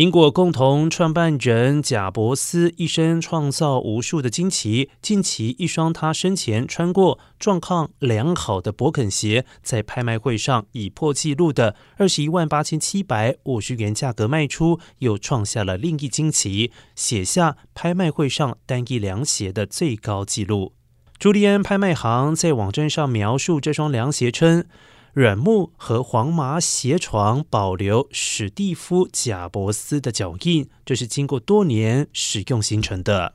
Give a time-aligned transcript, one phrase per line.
[0.00, 20.72] 苹果共同创办人贾伯斯一生创造无数的惊奇，近期一双他生前穿过状况良好的勃肯鞋，在拍卖会上以破纪录的二十一万八千七百五十元价格卖出，又创下了另一惊奇，写下拍卖会上单一凉鞋的最高纪录。
[21.18, 24.64] 朱利安拍卖行在网站上描述这双凉鞋称。
[25.20, 33.34] 软木和黄麻斜床保留史蒂夫·贾伯斯的脚印，这是经过多年使用形成的。